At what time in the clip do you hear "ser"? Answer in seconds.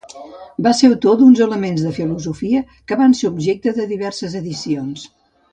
0.77-0.87, 3.23-3.31